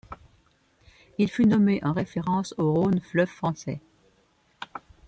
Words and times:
Il 1.19 1.29
fut 1.29 1.45
nommé 1.45 1.79
en 1.83 1.93
référence 1.93 2.55
au 2.57 2.73
Rhône, 2.73 2.99
fleuve 3.01 3.27
français. 3.27 3.81